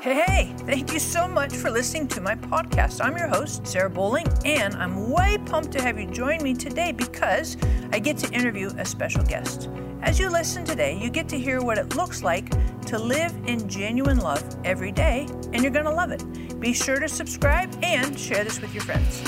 [0.00, 3.04] Hey, hey, thank you so much for listening to my podcast.
[3.04, 6.92] I'm your host, Sarah Bowling, and I'm way pumped to have you join me today
[6.92, 7.56] because
[7.92, 9.68] I get to interview a special guest.
[10.02, 12.48] As you listen today, you get to hear what it looks like
[12.86, 16.60] to live in genuine love every day, and you're going to love it.
[16.60, 19.20] Be sure to subscribe and share this with your friends.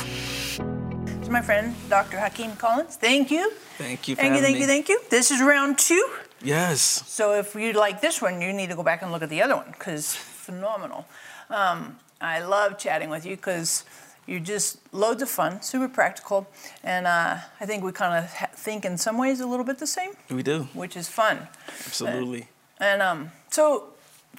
[1.21, 2.17] Is my friend, Dr.
[2.17, 2.95] Hakeem Collins.
[2.95, 3.51] Thank you.
[3.77, 4.61] Thank you for Thank you, thank me.
[4.61, 5.01] you, thank you.
[5.11, 6.09] This is round two.
[6.43, 7.03] Yes.
[7.07, 9.43] So if you like this one, you need to go back and look at the
[9.43, 10.17] other one because
[10.51, 11.07] phenomenal.
[11.49, 13.85] Um, I love chatting with you because
[14.27, 16.47] you're just loads of fun, super practical,
[16.85, 19.79] and uh, I think we kind of ha- think in some ways a little bit
[19.79, 20.69] the same, We do.
[20.75, 21.49] which is fun.
[21.87, 22.49] Absolutely.
[22.79, 23.89] And um, so,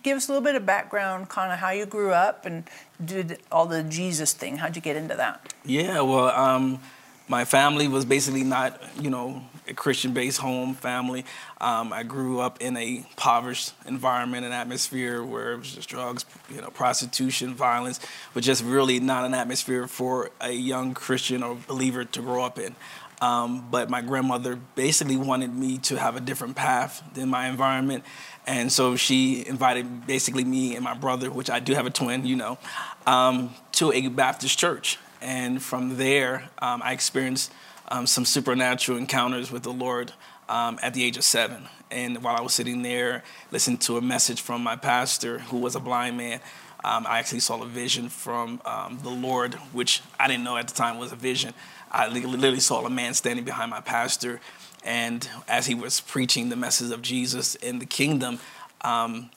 [0.04, 2.64] give us a little bit of background, kind of how you grew up and
[3.04, 4.58] did all the Jesus thing.
[4.58, 5.54] How'd you get into that?
[5.66, 6.80] Yeah, well, um,
[7.28, 11.26] my family was basically not, you know, a Christian-based home family.
[11.60, 16.26] Um, I grew up in a impoverished environment and atmosphere where it was just drugs,
[16.50, 18.00] you know, prostitution, violence,
[18.34, 22.58] but just really not an atmosphere for a young Christian or believer to grow up
[22.58, 22.76] in.
[23.22, 28.04] Um, but my grandmother basically wanted me to have a different path than my environment.
[28.48, 32.26] And so she invited basically me and my brother, which I do have a twin,
[32.26, 32.58] you know,
[33.06, 34.98] um, to a Baptist church.
[35.22, 37.52] And from there, um, I experienced
[37.92, 40.14] um, some supernatural encounters with the Lord
[40.48, 41.68] um, at the age of seven.
[41.92, 45.76] And while I was sitting there, listening to a message from my pastor, who was
[45.76, 46.40] a blind man,
[46.86, 50.70] um, I actually saw a vision from um, the Lord, which I didn't know at
[50.70, 51.54] the time was a vision.
[51.92, 54.40] I literally saw a man standing behind my pastor,
[54.84, 58.40] and as he was preaching the message of Jesus and the kingdom,
[58.82, 59.30] um,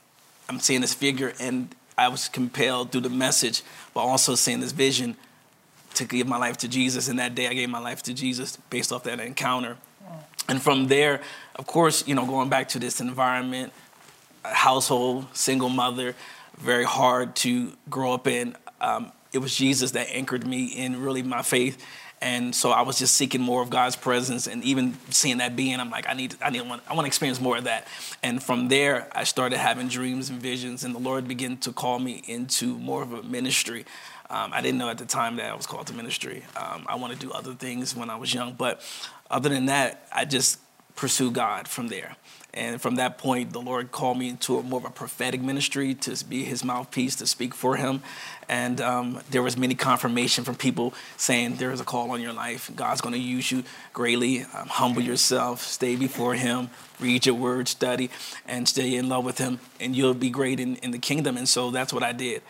[0.48, 4.72] I'm seeing this figure, and I was compelled through the message, but also seeing this
[4.72, 5.16] vision
[5.94, 7.08] to give my life to Jesus.
[7.08, 9.76] And that day, I gave my life to Jesus based off that encounter.
[10.48, 11.22] And from there,
[11.56, 13.72] of course, you know, going back to this environment,
[14.44, 16.14] household, single mother,
[16.58, 18.56] very hard to grow up in.
[18.80, 21.84] Um, it was Jesus that anchored me in really my faith.
[22.20, 25.78] And so I was just seeking more of God's presence, and even seeing that being,
[25.78, 27.86] I'm like, I need, I need, I want, I want to experience more of that.
[28.22, 31.98] And from there, I started having dreams and visions, and the Lord began to call
[31.98, 33.84] me into more of a ministry.
[34.30, 36.42] Um, I didn't know at the time that I was called to ministry.
[36.56, 38.80] Um, I want to do other things when I was young, but
[39.30, 40.58] other than that, I just
[40.96, 42.16] pursued God from there.
[42.54, 45.94] And from that point, the Lord called me into a more of a prophetic ministry
[45.94, 48.00] to be His mouthpiece to speak for Him.
[48.48, 52.32] And um, there was many confirmation from people saying there is a call on your
[52.32, 52.70] life.
[52.76, 54.42] God's going to use you greatly.
[54.42, 56.70] Um, humble yourself, stay before Him,
[57.00, 58.10] read your word, study,
[58.46, 61.36] and stay in love with Him, and you'll be great in, in the kingdom.
[61.36, 62.42] And so that's what I did.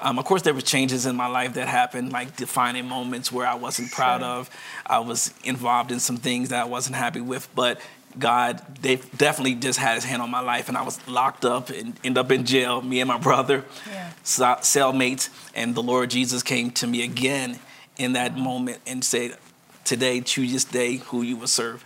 [0.00, 3.46] Um, of course, there were changes in my life that happened, like defining moments where
[3.46, 4.50] I wasn't proud of.
[4.84, 7.80] I was involved in some things that I wasn't happy with, but
[8.18, 11.70] God they definitely just had his hand on my life, and I was locked up
[11.70, 14.10] and ended up in jail, me and my brother, Yeah.
[14.22, 17.58] ce- cellmates, and the Lord Jesus came to me again
[17.98, 19.36] in that moment and said,
[19.84, 21.84] Today, choose this day who you will serve.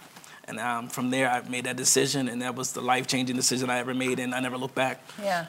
[0.48, 3.68] And um, from there, I made that decision, and that was the life changing decision
[3.70, 5.00] I ever made, and I never looked back.
[5.20, 5.46] Yeah.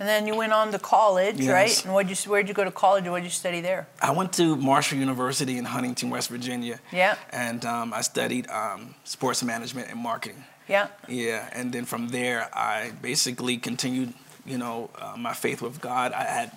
[0.00, 1.84] And then you went on to college, right?
[1.84, 3.86] And what'd you, where'd you go to college and what'd you study there?
[4.00, 6.80] I went to Marshall University in Huntington, West Virginia.
[6.90, 7.16] Yeah.
[7.28, 10.42] And um, I studied um, sports management and marketing.
[10.68, 10.88] Yeah.
[11.06, 14.14] Yeah, and then from there, I basically continued,
[14.46, 16.12] you know, uh, my faith with God.
[16.12, 16.52] I had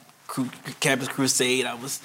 [0.79, 1.65] campus crusade.
[1.65, 2.01] I was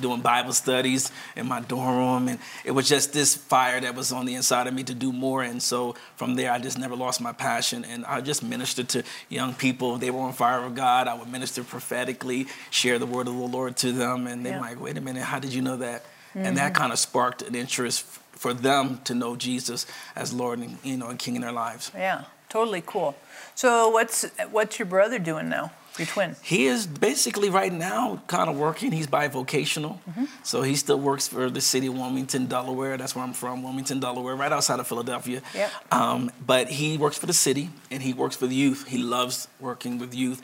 [0.00, 4.12] doing Bible studies in my dorm room, and it was just this fire that was
[4.12, 5.42] on the inside of me to do more.
[5.42, 9.02] And so from there, I just never lost my passion, and I just ministered to
[9.28, 9.98] young people.
[9.98, 11.08] They were on fire with God.
[11.08, 14.60] I would minister prophetically, share the word of the Lord to them, and they're Yeah.
[14.60, 16.04] like, "Wait a minute, how did you know that?"
[16.34, 16.82] And that mm-hmm.
[16.82, 21.08] kind of sparked an interest for them to know Jesus as Lord and you know
[21.08, 21.90] and King in their lives.
[21.94, 22.24] Yeah.
[22.48, 23.14] Totally cool.
[23.54, 25.72] So what's what's your brother doing now?
[25.98, 26.36] Your twin?
[26.42, 28.92] He is basically right now kind of working.
[28.92, 29.98] He's bivocational,
[30.42, 32.96] so he still works for the city of Wilmington, Delaware.
[32.96, 35.42] That's where I'm from, Wilmington, Delaware, right outside of Philadelphia.
[35.54, 35.70] Yep.
[35.92, 38.86] Um, but he works for the city and he works for the youth.
[38.88, 40.40] He loves working with youth.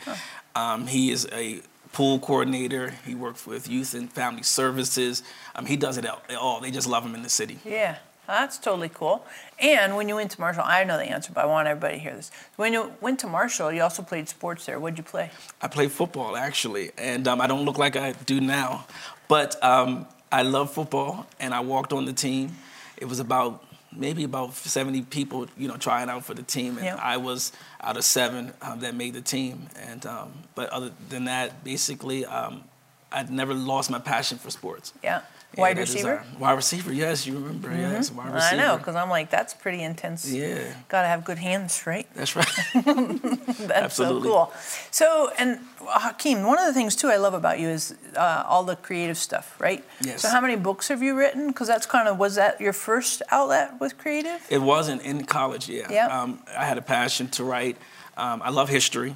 [0.54, 1.60] Um, he is a
[1.92, 2.90] pool coordinator.
[3.06, 5.22] He works with youth and family services.
[5.54, 6.60] Um, he does it all- all.
[6.60, 7.58] They just love him in the city.
[7.64, 7.96] Yeah.
[8.28, 9.24] That's totally cool.
[9.58, 12.00] And when you went to Marshall, I know the answer, but I want everybody to
[12.00, 12.30] hear this.
[12.56, 14.78] When you went to Marshall, you also played sports there.
[14.78, 15.30] What'd you play?
[15.62, 18.86] I played football actually, and um, I don't look like I do now,
[19.28, 22.54] but um, I love football, and I walked on the team.
[22.98, 23.64] It was about
[23.96, 26.96] maybe about 70 people, you know, trying out for the team, and Yeah.
[27.02, 29.68] I was out of seven um, that made the team.
[29.88, 32.64] And um, but other than that, basically, um,
[33.10, 34.92] I'd never lost my passion for sports.
[35.02, 35.22] Yeah.
[35.56, 36.22] Wide receiver?
[36.38, 37.68] Wide receiver, yes, you remember.
[37.68, 37.80] Mm-hmm.
[37.80, 38.54] Yes, wide receiver.
[38.62, 40.30] I know, because I'm like, that's pretty intense.
[40.30, 40.72] Yeah.
[40.88, 42.06] Got to have good hands, right?
[42.14, 42.46] That's right.
[42.74, 44.28] that's Absolutely.
[44.28, 44.52] so cool.
[44.90, 48.62] So, and Hakeem, one of the things too I love about you is uh, all
[48.62, 49.84] the creative stuff, right?
[50.02, 50.22] Yes.
[50.22, 51.48] So, how many books have you written?
[51.48, 54.46] Because that's kind of, was that your first outlet with creative?
[54.50, 55.86] It wasn't in college, yeah.
[55.90, 56.06] Yeah.
[56.22, 57.78] Um, I had a passion to write.
[58.16, 59.14] Um, I love history,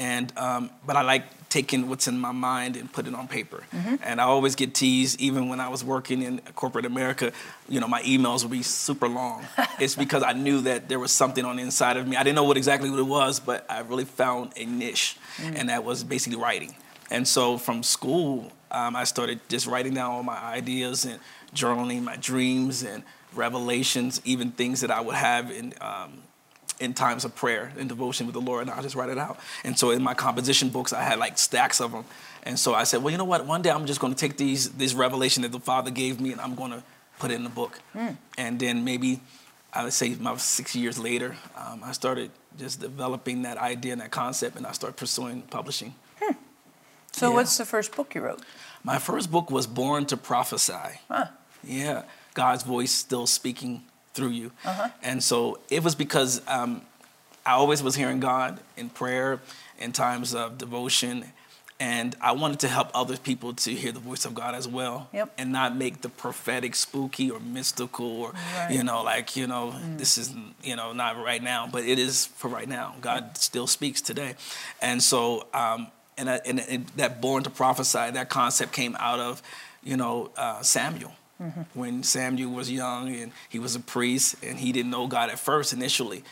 [0.00, 3.62] and um, but I like taking what's in my mind and put it on paper.
[3.72, 3.96] Mm-hmm.
[4.02, 7.32] And I always get teased, even when I was working in corporate America,
[7.68, 9.44] you know, my emails would be super long.
[9.80, 12.16] it's because I knew that there was something on the inside of me.
[12.16, 15.56] I didn't know what exactly what it was, but I really found a niche, mm-hmm.
[15.56, 16.74] and that was basically writing.
[17.10, 21.18] And so from school, um, I started just writing down all my ideas and
[21.54, 23.02] journaling my dreams and
[23.34, 26.22] revelations, even things that I would have in um,
[26.80, 29.38] in times of prayer and devotion with the Lord, and I'll just write it out.
[29.62, 32.04] And so in my composition books, I had like stacks of them.
[32.42, 33.44] And so I said, well, you know what?
[33.46, 36.32] One day I'm just going to take these this revelation that the Father gave me,
[36.32, 36.82] and I'm going to
[37.18, 37.80] put it in the book.
[37.94, 38.16] Mm.
[38.38, 39.20] And then maybe
[39.72, 44.00] I would say about six years later, um, I started just developing that idea and
[44.00, 45.94] that concept, and I started pursuing publishing.
[46.18, 46.34] Hmm.
[47.12, 47.34] So yeah.
[47.34, 48.42] what's the first book you wrote?
[48.82, 51.00] My first book was Born to Prophesy.
[51.08, 51.26] Huh.
[51.62, 53.84] Yeah, God's voice still speaking
[54.14, 54.52] through you.
[54.64, 54.88] Uh-huh.
[55.02, 56.82] And so it was because um,
[57.44, 59.40] I always was hearing God in prayer,
[59.78, 61.24] in times of devotion,
[61.80, 65.08] and I wanted to help other people to hear the voice of God as well,
[65.14, 65.32] yep.
[65.38, 68.68] and not make the prophetic spooky or mystical or right.
[68.70, 69.96] you know like you know mm.
[69.96, 72.94] this is you know not right now, but it is for right now.
[73.00, 73.38] God yep.
[73.38, 74.34] still speaks today,
[74.82, 75.86] and so um,
[76.18, 79.42] and, I, and, and, that born to prophesy that concept came out of
[79.82, 81.62] you know uh, Samuel mm-hmm.
[81.74, 85.38] when Samuel was young and he was a priest and he didn't know God at
[85.38, 86.22] first initially,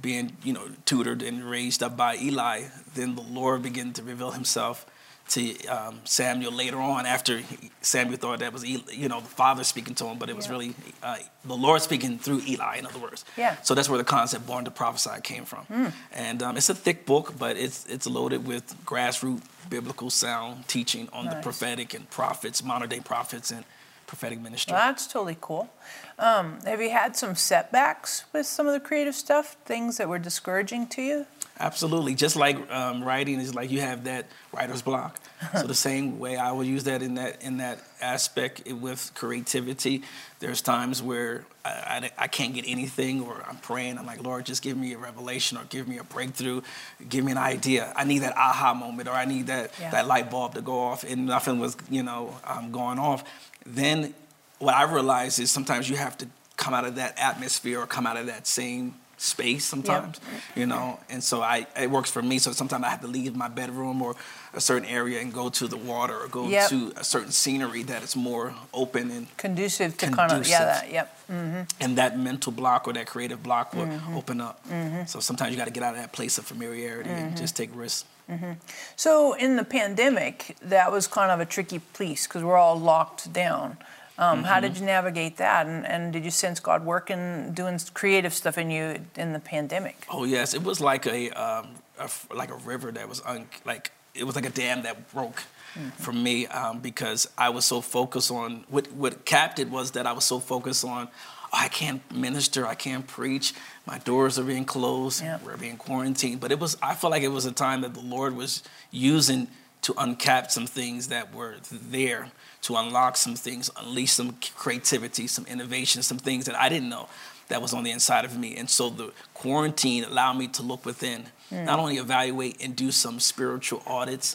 [0.00, 2.64] being you know tutored and raised up by Eli.
[2.94, 4.86] Then the Lord began to reveal Himself
[5.28, 7.40] to um, Samuel later on after
[7.80, 10.52] Samuel thought that was you know the father speaking to him, but it was yeah.
[10.52, 12.76] really uh, the Lord speaking through Eli.
[12.76, 13.56] In other words, yeah.
[13.62, 15.92] So that's where the concept "born to prophesy" came from, mm.
[16.12, 21.08] and um, it's a thick book, but it's it's loaded with grassroots biblical sound teaching
[21.12, 21.34] on nice.
[21.34, 23.64] the prophetic and prophets, modern day prophets, and
[24.06, 24.72] prophetic ministry.
[24.72, 25.70] Well, that's totally cool.
[26.18, 29.56] Um, have you had some setbacks with some of the creative stuff?
[29.64, 31.26] Things that were discouraging to you?
[31.58, 32.14] Absolutely.
[32.14, 35.18] Just like um, writing is like you have that writer's block.
[35.52, 40.02] so the same way I would use that in that in that aspect with creativity.
[40.38, 43.96] There's times where I, I, I, can't get anything, or I'm praying.
[43.96, 46.60] I'm like, Lord, just give me a revelation, or give me a breakthrough,
[47.08, 47.90] give me an idea.
[47.96, 49.90] I need that aha moment, or I need that yeah.
[49.90, 53.24] that light bulb to go off, and nothing was you know um, going off
[53.66, 54.14] then
[54.58, 58.06] what I realized is sometimes you have to come out of that atmosphere or come
[58.06, 60.42] out of that same space sometimes, yep.
[60.56, 61.00] you know.
[61.08, 62.38] And so I it works for me.
[62.38, 64.14] So sometimes I have to leave my bedroom or
[64.52, 66.68] a certain area and go to the water or go yep.
[66.70, 70.28] to a certain scenery that is more open and conducive to conducive.
[70.28, 71.18] kind of yeah that yep.
[71.30, 71.62] Mm-hmm.
[71.80, 74.16] And that mental block or that creative block will mm-hmm.
[74.16, 74.66] open up.
[74.68, 75.06] Mm-hmm.
[75.06, 77.36] So sometimes you got to get out of that place of familiarity and mm-hmm.
[77.36, 78.04] just take risks.
[78.30, 78.52] Mm-hmm.
[78.96, 83.32] So in the pandemic, that was kind of a tricky place because we're all locked
[83.32, 83.78] down.
[84.18, 84.46] Um, mm-hmm.
[84.46, 88.56] How did you navigate that, and, and did you sense God working, doing creative stuff
[88.56, 90.06] in you in the pandemic?
[90.08, 91.68] Oh yes, it was like a, um,
[91.98, 95.42] a like a river that was un- like it was like a dam that broke
[95.74, 95.88] mm-hmm.
[95.90, 100.06] for me um, because I was so focused on what what capped it was that
[100.06, 103.54] I was so focused on oh, I can't minister, I can't preach,
[103.86, 105.42] my doors are being closed, yep.
[105.44, 106.40] we're being quarantined.
[106.40, 109.48] But it was I felt like it was a time that the Lord was using
[109.86, 112.28] to uncap some things that were there
[112.60, 117.08] to unlock some things, unleash some creativity, some innovation, some things that I didn't know
[117.46, 118.56] that was on the inside of me.
[118.56, 121.64] And so the quarantine allowed me to look within, mm.
[121.64, 124.34] not only evaluate and do some spiritual audits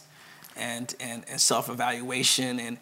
[0.55, 2.77] and, and, and self evaluation and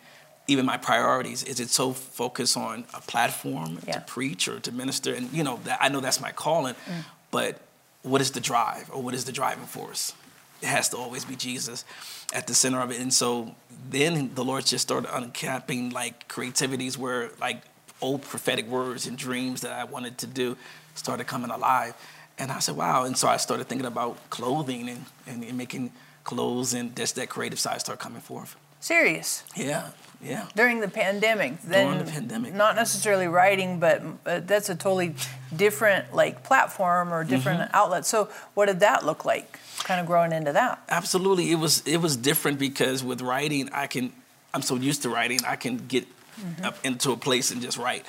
[0.46, 1.41] even my priorities.
[1.41, 3.93] Is it so focused on a platform yeah.
[3.93, 5.15] to preach or to minister?
[5.15, 7.03] And you know, that, I know that's my calling, mm.
[7.32, 7.62] but
[8.03, 10.13] what is the drive or what is the driving force?
[10.62, 11.86] It has to always be Jesus
[12.34, 13.00] at the center of it.
[13.00, 13.56] And so
[13.89, 17.63] then the Lord just started uncapping like creativities where like
[18.01, 20.58] old prophetic words and dreams that I wanted to do
[20.96, 21.94] started coming alive.
[22.38, 23.04] And I said, wow.
[23.04, 25.92] And so I started thinking about clothing and, and, and making
[26.24, 28.56] clothes and just that creative side started coming forth.
[28.80, 29.44] Serious?
[29.56, 29.89] Yeah,
[30.21, 30.47] yeah.
[30.55, 35.15] During the pandemic, then during the pandemic, not necessarily writing, but uh, that's a totally
[35.55, 37.75] different like platform or different mm-hmm.
[37.75, 38.05] outlet.
[38.05, 39.57] So, what did that look like?
[39.85, 40.83] Kind of growing into that.
[40.89, 44.11] Absolutely, it was it was different because with writing, I can
[44.53, 46.65] I'm so used to writing, I can get mm-hmm.
[46.65, 48.05] up into a place and just write.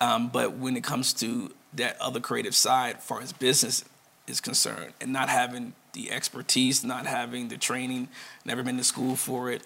[0.00, 3.84] Um, but when it comes to that other creative side, as far as business
[4.26, 8.08] is concerned, and not having the expertise, not having the training,
[8.44, 9.62] never been to school for it,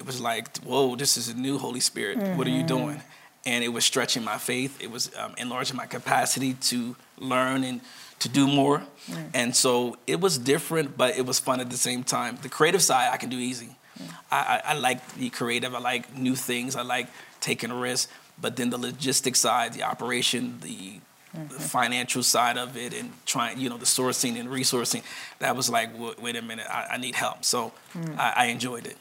[0.00, 2.18] it was like, whoa, this is a new Holy Spirit.
[2.18, 2.38] Mm-hmm.
[2.38, 2.96] What are you doing?
[2.96, 3.44] Mm-hmm.
[3.44, 4.82] And it was stretching my faith.
[4.82, 7.82] It was um, enlarging my capacity to learn and
[8.20, 8.82] to do more.
[9.06, 9.30] Mm.
[9.34, 12.38] And so it was different, but it was fun at the same time.
[12.42, 13.76] The creative side I can do easy.
[13.98, 14.14] Mm.
[14.30, 15.74] I, I, I, like the creative.
[15.74, 16.76] I like new things.
[16.76, 17.08] I like
[17.40, 18.10] taking risks.
[18.40, 21.58] But then the logistics side, the operation, the Mm-hmm.
[21.58, 25.04] financial side of it and trying, you know, the sourcing and resourcing,
[25.38, 25.90] that was like,
[26.20, 27.44] wait a minute, I, I need help.
[27.44, 28.18] So mm.
[28.18, 28.96] I, I, enjoyed it.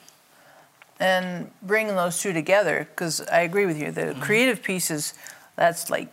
[1.00, 4.22] And bringing those two together, because I agree with you, the mm-hmm.
[4.22, 5.14] creative pieces,
[5.56, 6.10] that's like,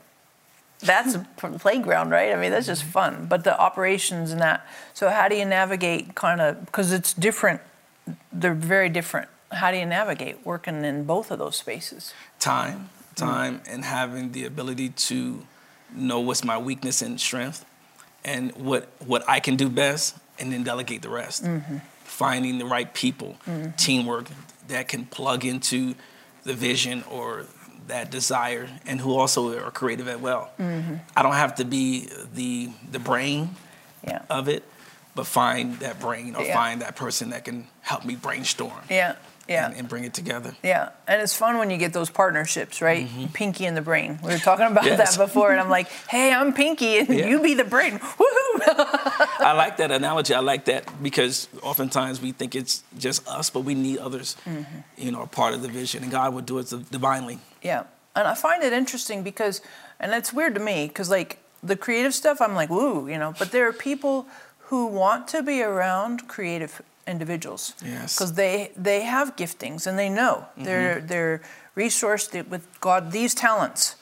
[0.81, 1.26] that's a
[1.59, 2.33] playground, right?
[2.33, 3.26] I mean, that's just fun.
[3.26, 7.61] But the operations and that, so how do you navigate kind of, because it's different,
[8.33, 9.28] they're very different.
[9.52, 12.12] How do you navigate working in both of those spaces?
[12.38, 13.75] Time, time, mm.
[13.75, 15.47] and having the ability to
[15.95, 17.64] know what's my weakness and strength
[18.25, 21.45] and what what I can do best and then delegate the rest.
[21.45, 21.78] Mm-hmm.
[22.05, 23.71] Finding the right people, mm-hmm.
[23.76, 24.26] teamwork
[24.69, 25.95] that can plug into
[26.45, 27.47] the vision or
[27.89, 30.51] that desire and who also are creative as well.
[30.59, 30.97] Mm-hmm.
[31.17, 33.51] I don't have to be the the brain
[34.05, 34.23] yeah.
[34.29, 34.65] of it,
[35.15, 36.55] but find that brain or yeah.
[36.55, 38.83] find that person that can help me brainstorm.
[38.91, 39.17] Yeah
[39.49, 39.67] yeah.
[39.67, 40.57] And, and, bring it together.
[40.62, 43.07] Yeah, and it's fun when you get those partnerships, right?
[43.07, 43.26] Mm-hmm.
[43.33, 44.19] Pinky and the brain.
[44.23, 45.17] We were talking about yes.
[45.17, 47.29] that before, and I'm like, hey, I'm Pinky, and yeah.
[47.29, 47.99] you be the brain.
[47.99, 48.26] Woohoo!
[49.38, 50.35] I like that analogy.
[50.35, 54.81] I like that because oftentimes we think it's just us, but we need others, mm-hmm.
[54.97, 57.38] you know, a part of the vision, and God would do it divinely.
[57.62, 57.85] Yeah,
[58.15, 59.61] and I find it interesting because,
[60.00, 63.35] and it's weird to me because like the creative stuff, I'm like, woo, you know,
[63.38, 64.26] but there are people
[64.67, 67.75] who want to be around creative individuals.
[67.85, 68.15] Yes.
[68.15, 70.65] Because they they have giftings and they know mm-hmm.
[70.65, 71.43] they're they're
[71.77, 73.97] resourced with God these talents,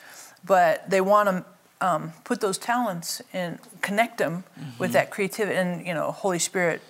[0.45, 1.45] but they want to
[1.81, 4.79] um, put those talents and connect them mm-hmm.
[4.79, 6.81] with that creativity and you know Holy Spirit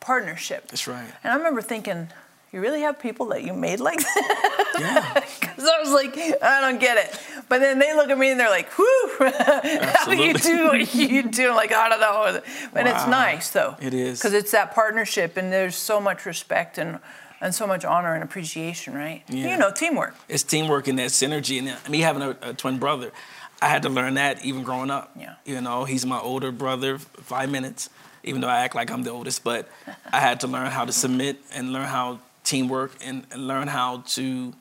[0.00, 0.68] partnership.
[0.68, 1.10] That's right.
[1.24, 2.08] And I remember thinking,
[2.52, 4.76] you really have people that you made like that?
[4.78, 5.14] Yeah.
[5.40, 7.20] Because I was like, I don't get it.
[7.48, 10.94] But then they look at me and they're like, whew, how do you do what
[10.94, 11.54] you do?
[11.54, 12.40] Like, I don't know.
[12.74, 12.94] And wow.
[12.94, 13.76] it's nice though.
[13.80, 14.18] It is.
[14.18, 16.98] Because it's that partnership and there's so much respect and
[17.40, 19.22] and so much honor and appreciation, right?
[19.28, 19.50] Yeah.
[19.50, 20.14] You know, teamwork.
[20.28, 21.58] It's teamwork and that synergy.
[21.58, 23.12] And me having a, a, twin brother,
[23.60, 25.12] I had to learn that even growing up.
[25.14, 25.34] Yeah.
[25.44, 27.90] You know, he's my older brother, five minutes,
[28.24, 29.44] even though I act like I'm the oldest.
[29.44, 29.68] But
[30.12, 33.98] I had to learn how to submit and learn how teamwork and, and learn how
[34.06, 34.54] to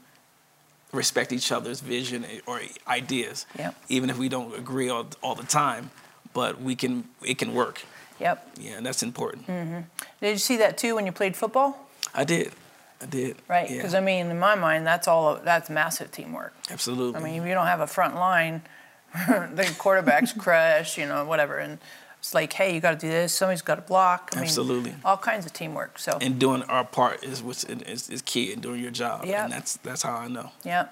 [0.95, 3.75] respect each other's vision or ideas, yep.
[3.89, 5.91] even if we don't agree all, all the time.
[6.33, 7.83] But we can it can work.
[8.19, 8.57] Yep.
[8.59, 9.47] Yeah, and that's important.
[9.47, 9.81] Mm-hmm.
[10.21, 11.87] Did you see that too when you played football?
[12.13, 12.51] I did.
[13.01, 13.37] I did.
[13.47, 13.99] Right, because yeah.
[13.99, 15.35] I mean, in my mind, that's all.
[15.43, 16.53] That's massive teamwork.
[16.69, 17.19] Absolutely.
[17.19, 18.61] I mean, if you don't have a front line,
[19.13, 21.77] the quarterbacks crush, you know, whatever, and
[22.25, 23.35] it's like, hey, you got to do this.
[23.35, 24.31] Somebody's got to block.
[24.35, 24.89] I Absolutely.
[24.89, 25.99] Mean, all kinds of teamwork.
[25.99, 29.25] So and doing our part is what's is, is key in doing your job.
[29.25, 29.43] Yeah.
[29.43, 30.51] And that's that's how I know.
[30.63, 30.87] Yeah.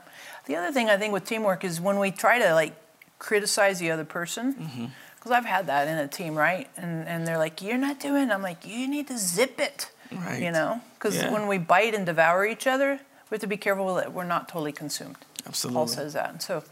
[0.46, 2.74] The other thing I think with teamwork is when we try to like
[3.18, 4.54] criticize the other person.
[4.54, 4.86] Mm-hmm
[5.16, 6.68] because I've had that in a team, right?
[6.76, 10.42] And and they're like, "You're not doing." I'm like, "You need to zip it." Right.
[10.42, 11.32] You know, because yeah.
[11.32, 13.00] when we bite and devour each other,
[13.30, 15.16] we have to be careful that we're not totally consumed.
[15.46, 15.78] Absolutely.
[15.78, 16.30] Paul says that.
[16.30, 16.66] And so,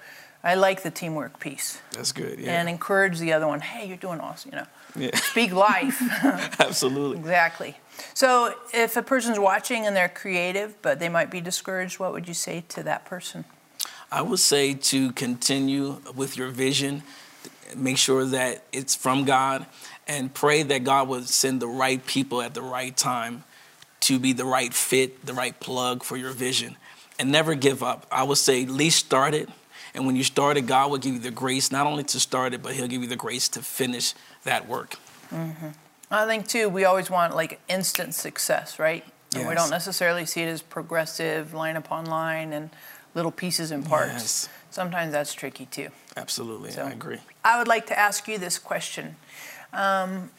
[0.44, 1.82] I like the teamwork piece.
[1.92, 2.40] That's good.
[2.40, 2.60] Yeah.
[2.60, 3.62] And encourage the other one.
[3.62, 4.52] Hey, you're doing awesome.
[4.52, 4.68] You know.
[4.96, 5.16] Yeah.
[5.18, 6.02] Speak life.
[6.60, 7.20] Absolutely.
[7.20, 7.78] exactly.
[8.14, 12.28] So, if a person's watching and they're creative, but they might be discouraged, what would
[12.28, 13.46] you say to that person?
[14.12, 17.04] I would say to continue with your vision
[17.76, 19.66] make sure that it's from God,
[20.08, 23.44] and pray that God would send the right people at the right time
[24.02, 26.76] to be the right fit, the right plug for your vision.
[27.20, 28.08] And never give up.
[28.12, 29.48] I would say, at least start it.
[29.94, 32.54] And when you start it, God will give you the grace not only to start
[32.54, 34.96] it, but He'll give you the grace to finish that work.
[35.32, 35.70] Mm-hmm.
[36.10, 39.04] I think, too, we always want like instant success, right?
[39.34, 39.50] And yes.
[39.50, 42.70] we don't necessarily see it as progressive, line upon line, and
[43.16, 44.14] little pieces and parts.
[44.14, 44.50] Yes.
[44.70, 45.90] Sometimes that's tricky too.
[46.18, 47.20] Absolutely, so, I agree.
[47.44, 49.16] I would like to ask you this question
[49.74, 50.32] um,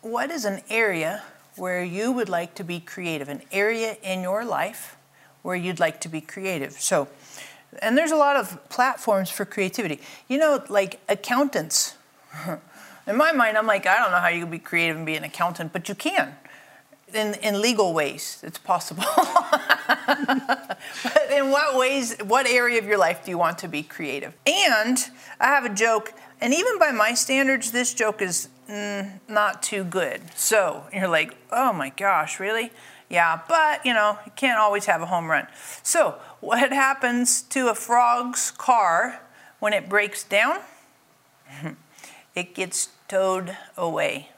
[0.00, 1.22] What is an area
[1.56, 3.28] where you would like to be creative?
[3.28, 4.96] An area in your life
[5.42, 6.72] where you'd like to be creative?
[6.72, 7.08] So,
[7.82, 10.00] and there's a lot of platforms for creativity.
[10.28, 11.96] You know, like accountants.
[13.06, 15.14] In my mind, I'm like, I don't know how you can be creative and be
[15.14, 16.34] an accountant, but you can
[17.14, 19.04] in, in legal ways it's possible.
[19.86, 20.78] but
[21.32, 24.34] in what ways, what area of your life do you want to be creative?
[24.46, 24.98] And
[25.40, 29.84] I have a joke, and even by my standards, this joke is mm, not too
[29.84, 30.22] good.
[30.34, 32.70] So you're like, oh my gosh, really?
[33.08, 35.46] Yeah, but you know, you can't always have a home run.
[35.82, 39.20] So, what happens to a frog's car
[39.60, 40.60] when it breaks down?
[42.34, 44.30] it gets towed away.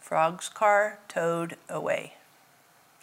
[0.00, 2.14] Frog's car towed away.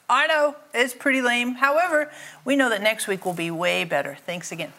[0.10, 1.56] I know, it's pretty lame.
[1.56, 2.12] However,
[2.44, 4.18] we know that next week will be way better.
[4.26, 4.72] Thanks again.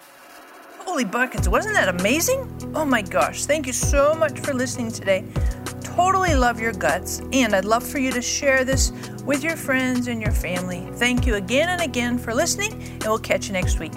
[0.80, 2.72] Holy buckets, wasn't that amazing?
[2.74, 5.24] Oh my gosh, thank you so much for listening today.
[5.96, 8.92] Totally love your guts, and I'd love for you to share this
[9.24, 10.86] with your friends and your family.
[10.96, 13.94] Thank you again and again for listening, and we'll catch you next week.